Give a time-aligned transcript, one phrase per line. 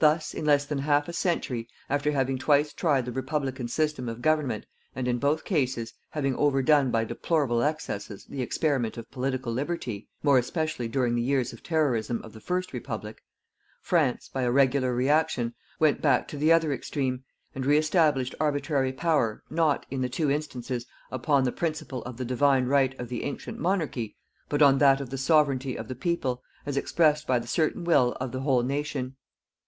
[0.00, 4.20] Thus, in less than half a century, after having twice tried the Republican system of
[4.22, 10.08] government, and, in both cases, having overdone by deplorable excesses the experiment of Political Liberty
[10.20, 13.22] more specially during the years of terrorism of the first Republic
[13.80, 17.22] France, by a regular reaction, went back to the other extreme,
[17.54, 22.66] and reestablished arbitrary power not, in the two instances, upon the principle of the Divine
[22.66, 24.16] Right of the ancient Monarchy,
[24.48, 28.14] but on that of the Sovereignty of the people, as expressed by the certain will
[28.20, 29.14] of the whole nation.